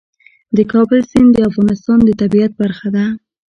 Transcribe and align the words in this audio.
د 0.55 0.57
کابل 0.71 0.99
سیند 1.11 1.29
د 1.33 1.37
افغانستان 1.49 1.97
د 2.03 2.09
طبیعت 2.21 2.51
برخه 2.61 2.87
ده. 2.95 3.05